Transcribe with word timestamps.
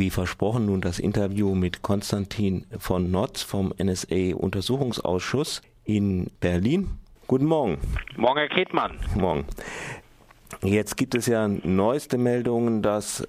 wie 0.00 0.10
versprochen, 0.10 0.66
nun 0.66 0.80
das 0.80 0.98
Interview 0.98 1.54
mit 1.54 1.82
Konstantin 1.82 2.64
von 2.78 3.10
Notz 3.10 3.42
vom 3.42 3.74
NSA-Untersuchungsausschuss 3.78 5.60
in 5.84 6.30
Berlin. 6.40 6.98
Guten 7.26 7.44
Morgen. 7.44 7.76
Morgen, 8.16 8.38
Herr 8.38 8.48
Ketmann. 8.48 8.98
Morgen. 9.14 9.44
Jetzt 10.62 10.96
gibt 10.96 11.14
es 11.14 11.26
ja 11.26 11.46
neueste 11.46 12.16
Meldungen, 12.16 12.80
dass 12.80 13.28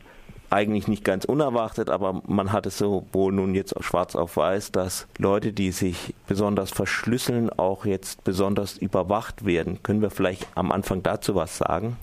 eigentlich 0.49 0.87
nicht 0.87 1.03
ganz 1.03 1.25
unerwartet, 1.25 1.89
aber 1.89 2.21
man 2.25 2.53
hat 2.53 2.65
es 2.65 2.77
so 2.77 3.05
wohl 3.11 3.33
nun 3.33 3.53
jetzt 3.53 3.75
schwarz 3.83 4.15
auf 4.15 4.37
weiß, 4.37 4.71
dass 4.71 5.07
Leute, 5.17 5.51
die 5.51 5.73
sich 5.73 6.13
besonders 6.25 6.71
verschlüsseln, 6.71 7.49
auch 7.49 7.85
jetzt 7.85 8.23
besonders 8.23 8.77
überwacht 8.77 9.45
werden. 9.45 9.83
Können 9.83 10.01
wir 10.01 10.09
vielleicht 10.09 10.47
am 10.55 10.71
Anfang 10.71 11.03
dazu 11.03 11.35
was 11.35 11.57
sagen? 11.57 11.97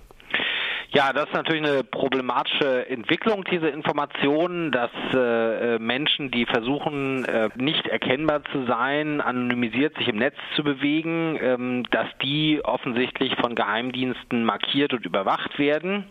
Ja, 0.98 1.12
das 1.12 1.26
ist 1.26 1.34
natürlich 1.34 1.64
eine 1.64 1.84
problematische 1.84 2.88
Entwicklung, 2.88 3.44
diese 3.44 3.68
Informationen, 3.68 4.72
dass 4.72 4.90
äh, 5.14 5.76
äh, 5.76 5.78
Menschen, 5.78 6.32
die 6.32 6.44
versuchen, 6.44 7.24
äh, 7.24 7.50
nicht 7.54 7.86
erkennbar 7.86 8.42
zu 8.50 8.64
sein, 8.66 9.20
anonymisiert 9.20 9.96
sich 9.96 10.08
im 10.08 10.16
Netz 10.16 10.34
zu 10.56 10.64
bewegen, 10.64 11.38
ähm, 11.40 11.84
dass 11.92 12.08
die 12.20 12.64
offensichtlich 12.64 13.36
von 13.36 13.54
Geheimdiensten 13.54 14.44
markiert 14.44 14.92
und 14.92 15.06
überwacht 15.06 15.60
werden. 15.60 16.02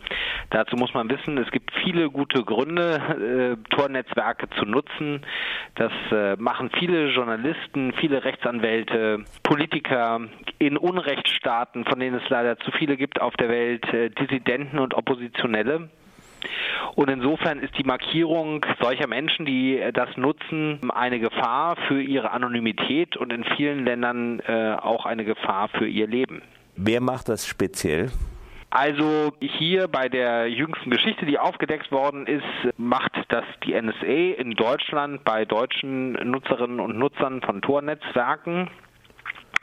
Dazu 0.48 0.76
muss 0.76 0.94
man 0.94 1.10
wissen, 1.10 1.36
es 1.36 1.50
gibt 1.50 1.70
viele 1.84 2.08
gute 2.08 2.42
Gründe, 2.42 3.58
äh, 3.60 3.74
Tornetzwerke 3.76 4.48
zu 4.58 4.64
nutzen. 4.64 5.20
Das 5.74 5.92
äh, 6.10 6.36
machen 6.36 6.70
viele 6.78 7.08
Journalisten, 7.10 7.92
viele 7.92 8.24
Rechtsanwälte, 8.24 9.22
Politiker 9.42 10.22
in 10.58 10.78
Unrechtsstaaten, 10.78 11.84
von 11.84 12.00
denen 12.00 12.16
es 12.16 12.28
leider 12.30 12.58
zu 12.60 12.70
viele 12.70 12.96
gibt 12.96 13.20
auf 13.20 13.36
der 13.36 13.50
Welt, 13.50 13.84
äh, 13.92 14.08
Dissidenten 14.08 14.77
Dissidenten 14.78 14.80
und 14.80 14.94
Oppositionelle. 14.94 15.88
Und 16.94 17.10
insofern 17.10 17.58
ist 17.58 17.76
die 17.76 17.84
Markierung 17.84 18.64
solcher 18.80 19.08
Menschen, 19.08 19.44
die 19.44 19.80
das 19.92 20.16
nutzen, 20.16 20.90
eine 20.90 21.18
Gefahr 21.18 21.76
für 21.88 22.00
ihre 22.00 22.30
Anonymität 22.30 23.16
und 23.16 23.32
in 23.32 23.44
vielen 23.56 23.84
Ländern 23.84 24.40
äh, 24.40 24.76
auch 24.80 25.04
eine 25.04 25.24
Gefahr 25.24 25.68
für 25.68 25.86
ihr 25.86 26.06
Leben. 26.06 26.42
Wer 26.76 27.00
macht 27.00 27.28
das 27.28 27.46
speziell? 27.46 28.10
Also 28.70 29.32
hier 29.40 29.88
bei 29.88 30.08
der 30.08 30.48
jüngsten 30.48 30.90
Geschichte, 30.90 31.24
die 31.26 31.38
aufgedeckt 31.38 31.90
worden 31.90 32.26
ist, 32.26 32.44
macht 32.76 33.12
das 33.28 33.44
die 33.64 33.80
NSA 33.80 34.40
in 34.40 34.52
Deutschland 34.52 35.24
bei 35.24 35.44
deutschen 35.44 36.12
Nutzerinnen 36.12 36.78
und 36.78 36.98
Nutzern 36.98 37.40
von 37.40 37.62
Tornetzwerken. 37.62 38.70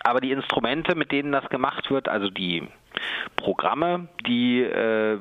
Aber 0.04 0.22
die 0.22 0.32
Instrumente, 0.32 0.96
mit 0.96 1.12
denen 1.12 1.32
das 1.32 1.48
gemacht 1.50 1.90
wird, 1.92 2.10
also 2.10 2.30
die 2.30 2.68
Programme, 3.36 4.08
die, 4.26 4.62
äh, 4.62 5.18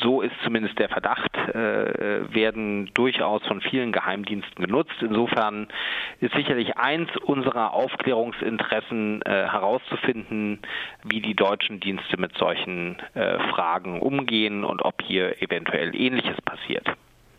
so 0.00 0.22
ist 0.22 0.34
zumindest 0.44 0.78
der 0.78 0.88
Verdacht, 0.88 1.36
äh, 1.36 2.32
werden 2.34 2.90
durchaus 2.94 3.44
von 3.46 3.60
vielen 3.60 3.92
Geheimdiensten 3.92 4.64
genutzt. 4.64 4.94
Insofern 5.00 5.68
ist 6.20 6.34
sicherlich 6.34 6.76
eins 6.76 7.10
unserer 7.24 7.72
Aufklärungsinteressen 7.72 9.22
äh, 9.22 9.30
herauszufinden, 9.30 10.60
wie 11.04 11.20
die 11.20 11.34
deutschen 11.34 11.80
Dienste 11.80 12.18
mit 12.18 12.36
solchen 12.38 12.96
äh, 13.14 13.38
Fragen 13.50 14.00
umgehen 14.00 14.64
und 14.64 14.82
ob 14.82 15.02
hier 15.02 15.42
eventuell 15.42 15.94
Ähnliches 15.94 16.40
passiert. 16.42 16.86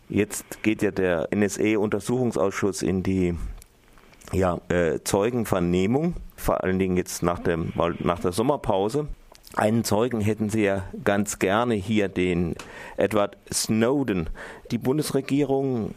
Jetzt 0.10 0.64
geht 0.64 0.82
ja 0.82 0.92
der 0.92 1.28
NSA-Untersuchungsausschuss 1.36 2.82
in 2.82 3.04
die 3.04 3.36
ja, 4.32 4.60
äh, 4.70 5.00
Zeugenvernehmung, 5.04 6.16
vor 6.36 6.64
allen 6.64 6.80
Dingen 6.80 6.98
jetzt 6.98 7.24
nach, 7.24 7.40
dem, 7.40 7.74
nach 8.00 8.20
der 8.20 8.32
Sommerpause. 8.32 9.08
Einen 9.56 9.84
Zeugen 9.84 10.22
hätten 10.22 10.50
Sie 10.50 10.64
ja 10.64 10.84
ganz 11.04 11.40
gerne 11.40 11.74
hier, 11.74 12.10
den 12.10 12.56
Edward 12.98 13.38
Snowden. 13.52 14.30
Die 14.72 14.78
Bundesregierung 14.78 15.94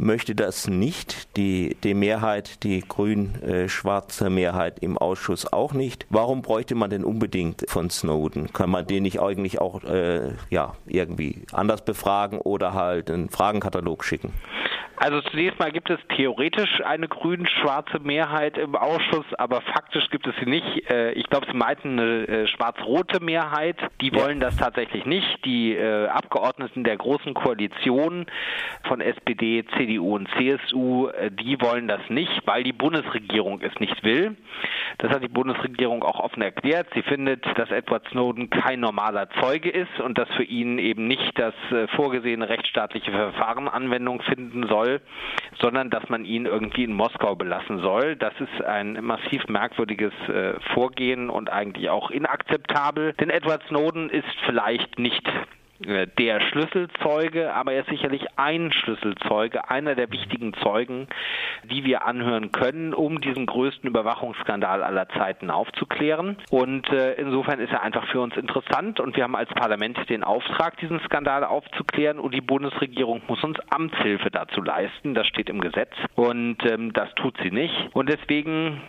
möchte 0.00 0.34
das 0.34 0.66
nicht. 0.66 1.36
Die, 1.36 1.76
die 1.84 1.94
Mehrheit, 1.94 2.64
die 2.64 2.80
grün-schwarze 2.80 4.30
Mehrheit 4.30 4.78
im 4.80 4.98
Ausschuss 4.98 5.50
auch 5.52 5.72
nicht. 5.72 6.06
Warum 6.10 6.42
bräuchte 6.42 6.74
man 6.74 6.90
denn 6.90 7.04
unbedingt 7.04 7.64
von 7.68 7.90
Snowden? 7.90 8.52
Kann 8.52 8.70
man 8.70 8.86
den 8.86 9.04
nicht 9.04 9.20
eigentlich 9.20 9.60
auch 9.60 9.84
äh, 9.84 10.32
ja, 10.48 10.74
irgendwie 10.86 11.42
anders 11.52 11.84
befragen 11.84 12.38
oder 12.38 12.74
halt 12.74 13.10
einen 13.10 13.28
Fragenkatalog 13.28 14.04
schicken? 14.04 14.32
Also 15.02 15.22
zunächst 15.22 15.58
mal 15.58 15.72
gibt 15.72 15.88
es 15.88 15.98
theoretisch 16.14 16.82
eine 16.84 17.08
grün-schwarze 17.08 18.00
Mehrheit 18.00 18.58
im 18.58 18.76
Ausschuss, 18.76 19.24
aber 19.38 19.62
faktisch 19.62 20.10
gibt 20.10 20.26
es 20.26 20.34
sie 20.38 20.44
nicht. 20.44 20.90
Äh, 20.90 21.12
ich 21.12 21.24
glaube, 21.30 21.46
sie 21.50 21.56
meinten 21.56 21.98
eine 21.98 22.28
äh, 22.28 22.46
schwarz-rote 22.46 23.24
Mehrheit. 23.24 23.78
Die 24.02 24.12
wollen 24.14 24.40
das 24.40 24.58
tatsächlich 24.58 25.06
nicht. 25.06 25.42
Die 25.46 25.72
äh, 25.72 26.08
Abgeordneten 26.08 26.84
der 26.84 26.98
großen 26.98 27.32
Koalition 27.32 28.26
von 28.86 29.00
SPD, 29.00 29.64
CDU 29.74 30.16
und 30.16 30.28
CSU, 30.36 31.08
die 31.30 31.58
wollen 31.62 31.88
das 31.88 32.02
nicht, 32.10 32.42
weil 32.44 32.62
die 32.62 32.74
Bundesregierung 32.74 33.62
es 33.62 33.72
nicht 33.80 34.04
will. 34.04 34.36
Das 34.98 35.10
hat 35.10 35.22
die 35.22 35.28
Bundesregierung 35.28 36.02
auch 36.02 36.20
offen 36.20 36.42
erklärt. 36.42 36.88
Sie 36.92 37.02
findet, 37.02 37.46
dass 37.58 37.70
Edward 37.70 38.06
Snowden 38.10 38.50
kein 38.50 38.80
normaler 38.80 39.30
Zeuge 39.40 39.70
ist 39.70 39.98
und 40.00 40.18
dass 40.18 40.28
für 40.36 40.44
ihn 40.44 40.78
eben 40.78 41.06
nicht 41.06 41.38
das 41.38 41.54
vorgesehene 41.94 42.48
rechtsstaatliche 42.48 43.12
Verfahren 43.12 43.68
Anwendung 43.68 44.20
finden 44.22 44.66
soll 44.66 44.89
soll, 44.90 45.00
sondern 45.60 45.90
dass 45.90 46.08
man 46.08 46.24
ihn 46.24 46.46
irgendwie 46.46 46.84
in 46.84 46.92
Moskau 46.92 47.34
belassen 47.34 47.80
soll. 47.80 48.16
Das 48.16 48.32
ist 48.40 48.64
ein 48.64 49.04
massiv 49.04 49.46
merkwürdiges 49.48 50.12
äh, 50.28 50.54
Vorgehen 50.74 51.30
und 51.30 51.50
eigentlich 51.50 51.90
auch 51.90 52.10
inakzeptabel. 52.10 53.12
Denn 53.14 53.30
Edward 53.30 53.62
Snowden 53.68 54.10
ist 54.10 54.24
vielleicht 54.46 54.98
nicht 54.98 55.26
der 55.80 56.40
Schlüsselzeuge, 56.40 57.54
aber 57.54 57.72
er 57.72 57.80
ist 57.80 57.88
sicherlich 57.88 58.26
ein 58.36 58.70
Schlüsselzeuge, 58.72 59.70
einer 59.70 59.94
der 59.94 60.10
wichtigen 60.10 60.52
Zeugen, 60.62 61.08
die 61.64 61.84
wir 61.84 62.06
anhören 62.06 62.52
können, 62.52 62.92
um 62.92 63.20
diesen 63.20 63.46
größten 63.46 63.88
Überwachungsskandal 63.88 64.82
aller 64.82 65.08
Zeiten 65.10 65.50
aufzuklären. 65.50 66.36
Und 66.50 66.88
äh, 66.90 67.14
insofern 67.14 67.60
ist 67.60 67.72
er 67.72 67.82
einfach 67.82 68.06
für 68.08 68.20
uns 68.20 68.36
interessant 68.36 69.00
und 69.00 69.16
wir 69.16 69.24
haben 69.24 69.36
als 69.36 69.48
Parlament 69.50 69.98
den 70.10 70.22
Auftrag, 70.22 70.76
diesen 70.78 71.00
Skandal 71.00 71.44
aufzuklären 71.44 72.18
und 72.18 72.34
die 72.34 72.42
Bundesregierung 72.42 73.22
muss 73.26 73.42
uns 73.42 73.58
Amtshilfe 73.70 74.30
dazu 74.30 74.62
leisten. 74.62 75.14
Das 75.14 75.26
steht 75.26 75.48
im 75.48 75.60
Gesetz 75.60 75.92
und 76.14 76.58
ähm, 76.70 76.92
das 76.92 77.08
tut 77.14 77.36
sie 77.42 77.50
nicht. 77.50 77.74
Und 77.92 78.08
deswegen 78.10 78.82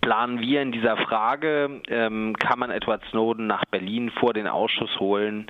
planen 0.00 0.40
wir 0.40 0.62
in 0.62 0.72
dieser 0.72 0.96
Frage, 0.96 1.80
ähm, 1.88 2.36
kann 2.38 2.58
man 2.58 2.70
Edward 2.70 3.02
Snowden 3.10 3.46
nach 3.46 3.64
Berlin 3.66 4.10
vor 4.10 4.34
den 4.34 4.46
Ausschuss 4.46 4.98
holen, 5.00 5.46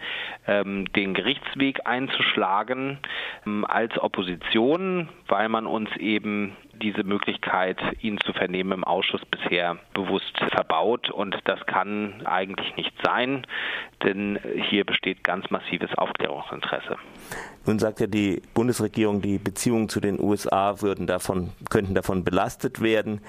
ähm, 0.48 0.91
den 0.92 1.14
Gerichtsweg 1.14 1.86
einzuschlagen 1.86 2.98
ähm, 3.47 3.64
als 3.64 3.97
Opposition, 3.98 5.09
weil 5.28 5.48
man 5.48 5.66
uns 5.66 5.94
eben 5.98 6.56
diese 6.82 7.04
Möglichkeit, 7.04 7.78
ihn 8.00 8.19
zu 8.25 8.32
vernehmen 8.32 8.72
im 8.72 8.84
Ausschuss 8.84 9.20
bisher 9.26 9.76
bewusst 9.94 10.38
verbaut. 10.53 11.10
Und 11.10 11.36
das 11.44 11.64
kann 11.66 12.22
eigentlich 12.25 12.75
nicht 12.76 12.92
sein, 13.04 13.47
denn 14.03 14.38
hier 14.69 14.84
besteht 14.84 15.25
ganz 15.25 15.50
massives 15.50 15.91
Aufklärungsinteresse. 15.97 16.97
Nun 17.66 17.78
sagt 17.78 18.00
ja 18.00 18.06
die 18.06 18.41
Bundesregierung, 18.54 19.20
die 19.20 19.38
Beziehungen 19.38 19.88
zu 19.88 20.00
den 20.00 20.19
USA 20.20 20.80
würden 20.80 21.06
davon, 21.06 21.50
könnten 21.69 21.94
davon 21.94 22.25
belastet 22.25 22.80
werden. 22.80 23.20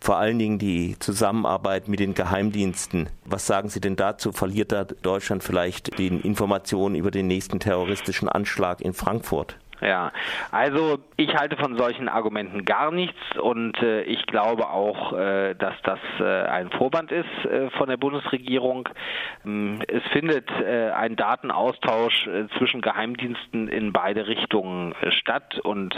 Vor 0.00 0.18
allen 0.18 0.38
Dingen 0.38 0.60
die 0.60 0.96
Zusammenarbeit 1.00 1.88
mit 1.88 1.98
den 1.98 2.14
Geheimdiensten. 2.14 3.08
Was 3.24 3.48
sagen 3.48 3.68
Sie 3.68 3.80
denn 3.80 3.96
dazu? 3.96 4.30
Verliert 4.30 4.70
da 4.70 4.84
Deutschland 4.84 5.42
vielleicht 5.42 5.98
die 5.98 6.06
Informationen 6.06 6.67
über 6.94 7.10
den 7.10 7.26
nächsten 7.26 7.60
terroristischen 7.60 8.28
Anschlag 8.28 8.80
in 8.80 8.92
Frankfurt? 8.92 9.58
Ja, 9.80 10.10
also 10.50 10.98
ich 11.16 11.36
halte 11.36 11.56
von 11.56 11.78
solchen 11.78 12.08
Argumenten 12.08 12.64
gar 12.64 12.90
nichts 12.90 13.18
und 13.40 13.80
äh, 13.80 14.02
ich 14.02 14.26
glaube 14.26 14.68
auch, 14.68 15.12
äh, 15.12 15.54
dass 15.54 15.74
das 15.84 16.00
äh, 16.18 16.24
ein 16.24 16.70
Vorwand 16.70 17.12
ist 17.12 17.44
äh, 17.44 17.70
von 17.70 17.88
der 17.88 17.96
Bundesregierung. 17.96 18.88
Ähm, 19.44 19.78
es 19.86 20.02
findet 20.10 20.50
äh, 20.50 20.90
ein 20.90 21.14
Datenaustausch 21.14 22.26
äh, 22.26 22.48
zwischen 22.58 22.80
Geheimdiensten 22.80 23.68
in 23.68 23.92
beide 23.92 24.26
Richtungen 24.26 24.94
statt 25.10 25.58
und 25.60 25.96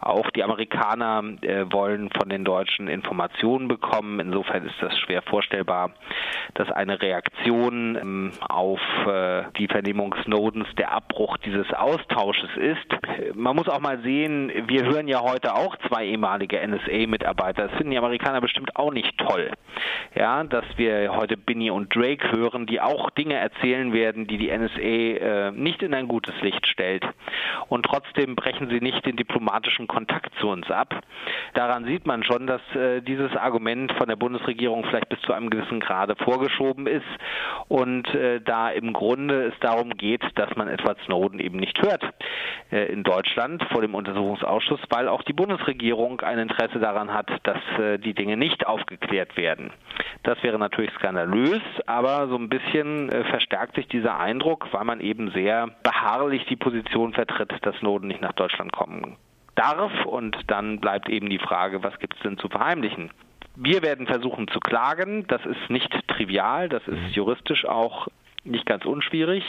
auch 0.00 0.30
die 0.30 0.42
Amerikaner 0.42 1.22
wollen 1.70 2.10
von 2.10 2.28
den 2.28 2.44
Deutschen 2.44 2.88
Informationen 2.88 3.68
bekommen. 3.68 4.20
Insofern 4.20 4.66
ist 4.66 4.74
das 4.80 4.96
schwer 4.98 5.22
vorstellbar, 5.22 5.90
dass 6.54 6.70
eine 6.70 7.00
Reaktion 7.00 7.96
ähm, 7.96 8.32
auf 8.48 8.80
die 9.58 9.68
Vernehmung 9.68 10.14
Snowdens 10.24 10.68
der 10.76 10.92
Abbruch 10.92 11.36
dieses 11.38 11.72
Austausches 11.72 12.50
ist 12.56 12.79
ist, 12.80 13.36
man 13.36 13.56
muss 13.56 13.68
auch 13.68 13.80
mal 13.80 14.00
sehen, 14.02 14.50
wir 14.66 14.84
hören 14.84 15.08
ja 15.08 15.20
heute 15.20 15.54
auch 15.54 15.76
zwei 15.88 16.06
ehemalige 16.06 16.58
NSA-Mitarbeiter. 16.66 17.68
Das 17.68 17.72
finden 17.76 17.90
die 17.90 17.98
Amerikaner 17.98 18.40
bestimmt 18.40 18.76
auch 18.76 18.92
nicht 18.92 19.16
toll. 19.18 19.50
Ja, 20.14 20.42
dass 20.44 20.64
wir 20.76 21.14
heute 21.14 21.36
Binny 21.36 21.70
und 21.70 21.94
Drake 21.94 22.32
hören, 22.32 22.66
die 22.66 22.80
auch 22.80 23.10
Dinge 23.10 23.34
erzählen 23.34 23.92
werden, 23.92 24.26
die 24.26 24.38
die 24.38 24.50
NSA 24.50 24.80
äh, 24.80 25.50
nicht 25.52 25.82
in 25.82 25.94
ein 25.94 26.08
gutes 26.08 26.34
Licht 26.42 26.66
stellt. 26.66 27.04
und 27.68 27.84
trotzdem 27.84 28.36
brechen 28.36 28.68
sie 28.68 28.80
nicht 28.80 29.04
den 29.06 29.16
diplomatischen 29.16 29.86
Kontakt 29.86 30.32
zu 30.40 30.48
uns 30.48 30.70
ab. 30.70 31.00
Daran 31.54 31.84
sieht 31.84 32.06
man 32.06 32.24
schon, 32.24 32.46
dass 32.46 32.60
äh, 32.74 33.00
dieses 33.00 33.36
Argument 33.36 33.92
von 33.92 34.08
der 34.08 34.16
Bundesregierung 34.16 34.84
vielleicht 34.84 35.08
bis 35.08 35.20
zu 35.22 35.32
einem 35.32 35.50
gewissen 35.50 35.80
Grade 35.80 36.16
vorgeschoben 36.16 36.86
ist 36.86 37.06
und 37.68 38.12
äh, 38.14 38.40
da 38.40 38.70
im 38.70 38.92
Grunde 38.92 39.48
es 39.48 39.54
darum 39.60 39.96
geht, 39.96 40.22
dass 40.34 40.54
man 40.56 40.68
Edward 40.68 40.98
Snowden 41.04 41.40
eben 41.40 41.58
nicht 41.58 41.80
hört 41.82 42.02
in 42.70 43.02
Deutschland 43.02 43.62
vor 43.72 43.82
dem 43.82 43.94
Untersuchungsausschuss, 43.94 44.80
weil 44.90 45.08
auch 45.08 45.22
die 45.22 45.32
Bundesregierung 45.32 46.20
ein 46.20 46.38
Interesse 46.38 46.78
daran 46.78 47.12
hat, 47.12 47.28
dass 47.42 47.58
äh, 47.78 47.98
die 47.98 48.14
Dinge 48.14 48.36
nicht 48.36 48.66
aufgeklärt 48.66 49.36
werden. 49.36 49.72
Das 50.22 50.42
wäre 50.42 50.58
natürlich 50.58 50.92
skandalös, 50.92 51.62
aber 51.86 52.28
so 52.28 52.36
ein 52.36 52.48
bisschen 52.48 53.10
äh, 53.10 53.24
verstärkt 53.24 53.74
sich 53.74 53.88
dieser 53.88 54.18
Eindruck, 54.18 54.68
weil 54.72 54.84
man 54.84 55.00
eben 55.00 55.30
sehr 55.32 55.68
beharrlich 55.82 56.44
die 56.46 56.56
Position 56.56 57.12
vertritt, 57.12 57.52
dass 57.62 57.76
Snowden 57.76 58.08
nicht 58.08 58.20
nach 58.20 58.32
Deutschland 58.32 58.72
kommen 58.72 59.16
darf. 59.54 60.04
Und 60.06 60.36
dann 60.46 60.80
bleibt 60.80 61.08
eben 61.08 61.28
die 61.28 61.38
Frage, 61.38 61.82
was 61.82 61.98
gibt 61.98 62.14
es 62.16 62.22
denn 62.22 62.38
zu 62.38 62.48
verheimlichen? 62.48 63.10
Wir 63.56 63.82
werden 63.82 64.06
versuchen 64.06 64.48
zu 64.48 64.60
klagen. 64.60 65.26
Das 65.26 65.44
ist 65.44 65.70
nicht 65.70 65.92
trivial, 66.08 66.68
das 66.68 66.86
ist 66.86 67.00
mhm. 67.00 67.08
juristisch 67.12 67.64
auch 67.64 68.08
nicht 68.44 68.64
ganz 68.64 68.84
unschwierig. 68.84 69.44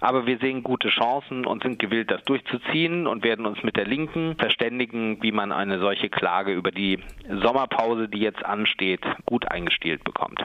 Aber 0.00 0.26
wir 0.26 0.38
sehen 0.38 0.62
gute 0.62 0.88
Chancen 0.88 1.46
und 1.46 1.62
sind 1.62 1.78
gewillt, 1.78 2.10
das 2.10 2.22
durchzuziehen 2.24 3.06
und 3.06 3.24
werden 3.24 3.46
uns 3.46 3.62
mit 3.62 3.76
der 3.76 3.86
Linken 3.86 4.36
verständigen, 4.36 5.22
wie 5.22 5.32
man 5.32 5.52
eine 5.52 5.78
solche 5.78 6.08
Klage 6.08 6.52
über 6.52 6.70
die 6.70 6.98
Sommerpause, 7.42 8.08
die 8.08 8.20
jetzt 8.20 8.44
ansteht, 8.44 9.00
gut 9.26 9.50
eingestielt 9.50 10.04
bekommt. 10.04 10.44